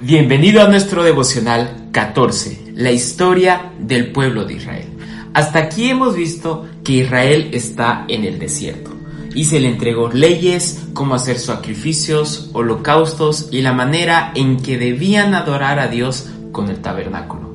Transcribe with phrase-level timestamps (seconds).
[0.00, 4.86] Bienvenido a nuestro devocional 14, la historia del pueblo de Israel.
[5.34, 8.92] Hasta aquí hemos visto que Israel está en el desierto
[9.34, 15.34] y se le entregó leyes, cómo hacer sacrificios, holocaustos y la manera en que debían
[15.34, 17.52] adorar a Dios con el tabernáculo.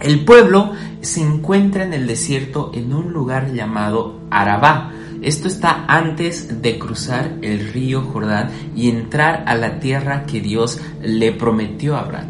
[0.00, 0.70] El pueblo
[1.00, 4.92] se encuentra en el desierto en un lugar llamado Arabá,
[5.22, 10.80] esto está antes de cruzar el río Jordán y entrar a la tierra que Dios
[11.00, 12.28] le prometió a Abraham.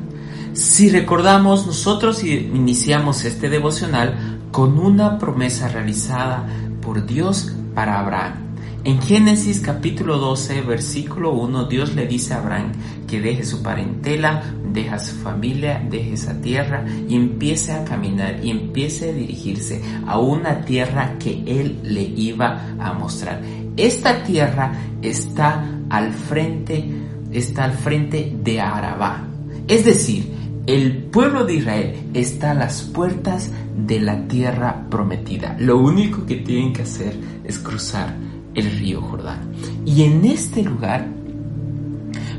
[0.53, 6.47] Si recordamos, nosotros iniciamos este devocional con una promesa realizada
[6.83, 8.52] por Dios para Abraham.
[8.85, 12.72] En Génesis capítulo 12, versículo 1, Dios le dice a Abraham
[13.07, 18.50] que deje su parentela, deje su familia, deje esa tierra y empiece a caminar y
[18.50, 23.41] empiece a dirigirse a una tierra que él le iba a mostrar.
[23.77, 26.85] Esta tierra está al frente,
[27.30, 29.29] está al frente de Arabá.
[29.69, 30.29] Es decir,
[30.67, 35.55] el pueblo de Israel está a las puertas de la tierra prometida.
[35.60, 39.53] Lo único que tienen que hacer es cruzar el río Jordán.
[39.84, 41.08] Y en este lugar,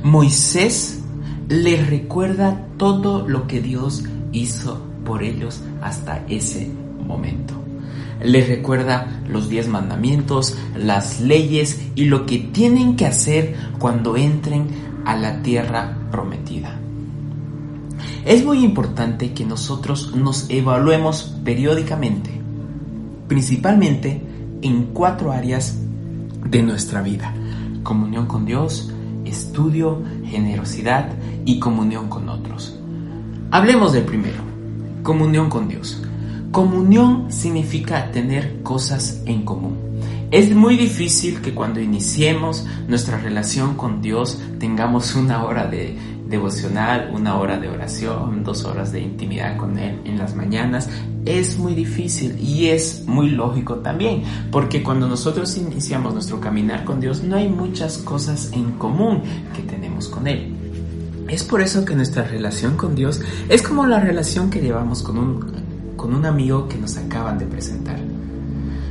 [0.03, 1.01] Moisés
[1.49, 6.69] les recuerda todo lo que Dios hizo por ellos hasta ese
[7.05, 7.53] momento.
[8.23, 14.67] Les recuerda los diez mandamientos, las leyes y lo que tienen que hacer cuando entren
[15.05, 16.79] a la tierra prometida.
[18.25, 22.31] Es muy importante que nosotros nos evaluemos periódicamente,
[23.27, 24.21] principalmente
[24.61, 25.77] en cuatro áreas
[26.49, 27.33] de nuestra vida.
[27.83, 28.91] Comunión con Dios,
[29.25, 31.09] estudio, generosidad
[31.45, 32.79] y comunión con otros.
[33.51, 34.41] Hablemos del primero,
[35.03, 36.01] comunión con Dios.
[36.51, 39.92] Comunión significa tener cosas en común.
[40.33, 45.95] Es muy difícil que cuando iniciemos nuestra relación con Dios tengamos una hora de
[46.27, 50.89] devocional, una hora de oración, dos horas de intimidad con Él en las mañanas,
[51.23, 56.99] es muy difícil y es muy lógico también, porque cuando nosotros iniciamos nuestro caminar con
[56.99, 59.21] Dios no hay muchas cosas en común
[59.55, 60.51] que tenemos con Él.
[61.29, 65.19] Es por eso que nuestra relación con Dios es como la relación que llevamos con
[65.19, 67.99] un, con un amigo que nos acaban de presentar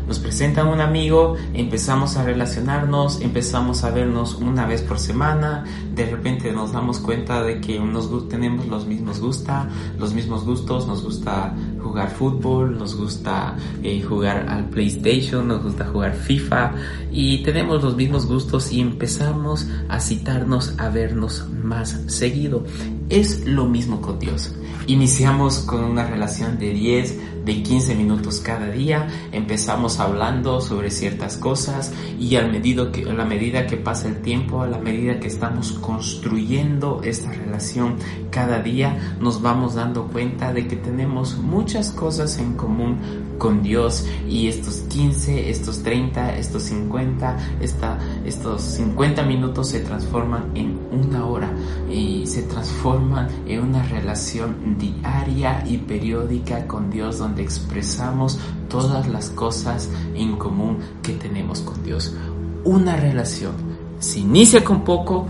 [0.07, 5.65] nos presentan un amigo, empezamos a relacionarnos, empezamos a vernos una vez por semana,
[5.95, 9.69] de repente nos damos cuenta de que nos, tenemos los mismos gusta,
[9.99, 15.87] los mismos gustos, nos gusta jugar fútbol, nos gusta eh, jugar al PlayStation, nos gusta
[15.87, 16.73] jugar FIFA
[17.11, 22.65] y tenemos los mismos gustos y empezamos a citarnos a vernos más seguido.
[23.09, 24.53] Es lo mismo con Dios.
[24.87, 31.37] Iniciamos con una relación de 10, de 15 minutos cada día, empezamos hablando sobre ciertas
[31.37, 35.19] cosas y a, medida que, a la medida que pasa el tiempo, a la medida
[35.19, 37.97] que estamos construyendo esta relación
[38.33, 42.99] cada día, nos vamos dando cuenta de que tenemos muchas cosas en común
[43.39, 50.51] con Dios y estos 15, estos 30, estos 50, esta, estos 50 minutos se transforman
[50.55, 51.53] en una hora
[51.91, 58.39] y se transforman en una relación diaria y periódica con Dios donde expresamos
[58.69, 62.17] todas las cosas en común que tenemos con Dios.
[62.65, 63.53] Una relación
[63.99, 65.27] se inicia con poco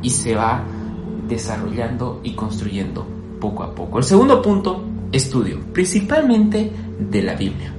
[0.00, 0.62] y se va
[1.30, 3.06] desarrollando y construyendo
[3.40, 3.98] poco a poco.
[3.98, 7.72] El segundo punto, estudio, principalmente de la Biblia.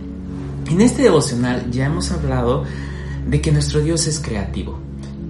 [0.69, 2.63] En este devocional ya hemos hablado
[3.27, 4.79] de que nuestro Dios es creativo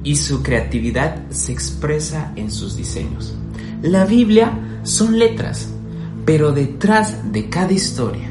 [0.03, 3.33] y su creatividad se expresa en sus diseños.
[3.81, 5.69] La Biblia son letras,
[6.25, 8.29] pero detrás de cada historia,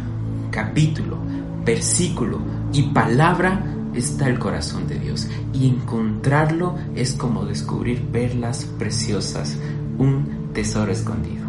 [0.51, 1.19] capítulo,
[1.65, 2.39] versículo
[2.73, 3.65] y palabra
[3.95, 5.29] está el corazón de Dios.
[5.53, 9.57] Y encontrarlo es como descubrir perlas preciosas,
[10.01, 11.45] un tesoro escondido.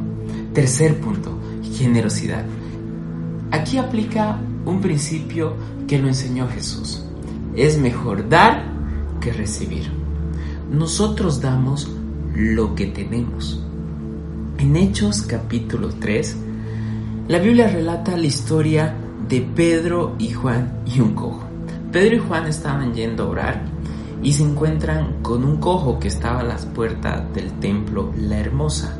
[0.53, 1.35] Tercer punto,
[1.73, 2.45] generosidad.
[3.50, 5.56] Aquí aplica un principio
[5.88, 7.03] que lo enseñó Jesús.
[7.56, 8.72] Es mejor dar
[9.19, 9.90] que recibir.
[10.72, 11.90] Nosotros damos
[12.35, 13.61] lo que tenemos
[14.61, 16.37] en Hechos capítulo 3,
[17.29, 18.93] la Biblia relata la historia
[19.28, 21.43] de Pedro y Juan y un cojo.
[21.91, 23.61] Pedro y Juan estaban yendo a orar
[24.22, 28.97] y se encuentran con un cojo que estaba a las puertas del templo La Hermosa.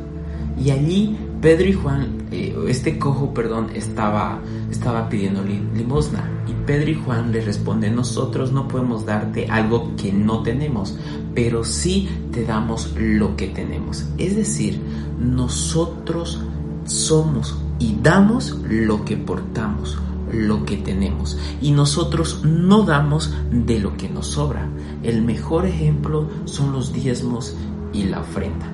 [0.58, 4.40] Y allí Pedro y Juan, eh, este cojo, perdón, estaba,
[4.70, 6.30] estaba pidiendo limosna.
[6.46, 10.96] Y Pedro y Juan le responden, nosotros no podemos darte algo que no tenemos,
[11.34, 14.06] pero sí te damos lo que tenemos.
[14.18, 14.80] Es decir,
[15.18, 16.40] nosotros
[16.84, 19.98] somos y damos lo que portamos,
[20.32, 21.38] lo que tenemos.
[21.60, 24.68] Y nosotros no damos de lo que nos sobra.
[25.02, 27.54] El mejor ejemplo son los diezmos
[27.92, 28.66] y la ofrenda.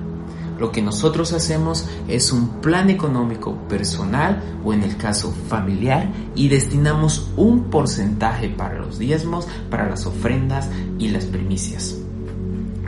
[0.59, 6.49] Lo que nosotros hacemos es un plan económico personal o en el caso familiar y
[6.49, 11.98] destinamos un porcentaje para los diezmos, para las ofrendas y las primicias.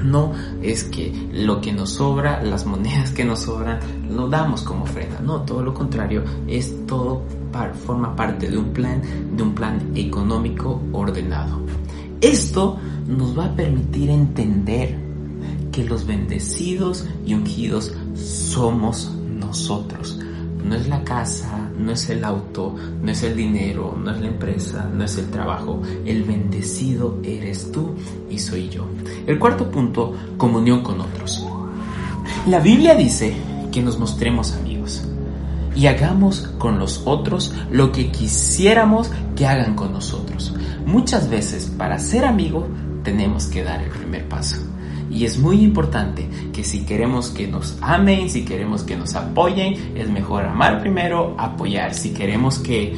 [0.04, 4.84] No es que lo que nos sobra, las monedas que nos sobran, lo damos como
[4.84, 5.20] ofrenda.
[5.20, 7.24] No, todo lo contrario, es todo
[7.86, 9.02] forma parte de un plan,
[9.36, 11.62] de un plan económico ordenado.
[12.22, 12.78] Esto
[13.08, 14.98] nos va a permitir entender
[15.72, 20.20] que los bendecidos y ungidos somos nosotros.
[20.64, 24.28] No es la casa, no es el auto, no es el dinero, no es la
[24.28, 25.82] empresa, no es el trabajo.
[26.06, 27.96] El bendecido eres tú
[28.30, 28.86] y soy yo.
[29.26, 31.46] El cuarto punto, comunión con otros.
[32.48, 33.36] La Biblia dice
[33.72, 35.04] que nos mostremos amigos
[35.76, 40.54] y hagamos con los otros lo que quisiéramos que hagan con nosotros.
[40.86, 42.68] Muchas veces para ser amigo
[43.04, 44.58] tenemos que dar el primer paso.
[45.12, 49.94] Y es muy importante que si queremos que nos amen, si queremos que nos apoyen,
[49.96, 51.94] es mejor amar primero, apoyar.
[51.94, 52.96] Si queremos que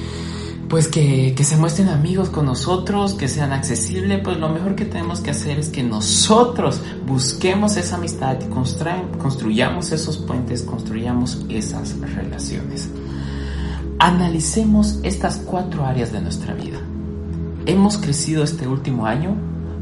[0.73, 5.19] pues que, se muestren amigos con nosotros, que sean accesibles, pues lo mejor que tenemos
[5.19, 12.89] que hacer es que nosotros busquemos esa amistad construyamos esos puentes, construyamos esas relaciones.
[13.99, 16.79] Analicemos estas cuatro áreas de nuestra vida.
[17.67, 19.35] ¿Hemos crecido este último año?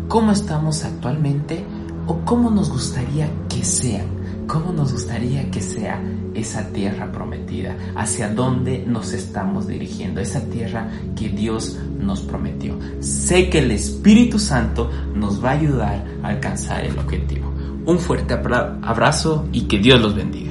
[0.10, 1.64] ¿Cómo estamos actualmente?
[2.12, 4.06] ¿O cómo nos gustaría que sean?
[4.46, 6.04] ¿Cómo nos gustaría que sea
[6.34, 7.74] esa tierra prometida?
[7.96, 10.20] ¿Hacia dónde nos estamos dirigiendo?
[10.20, 12.78] Esa tierra que Dios nos prometió.
[13.00, 17.50] Sé que el Espíritu Santo nos va a ayudar a alcanzar el objetivo.
[17.86, 20.51] Un fuerte abrazo y que Dios los bendiga.